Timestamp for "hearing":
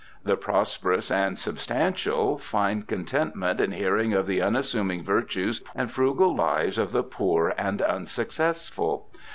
3.71-4.13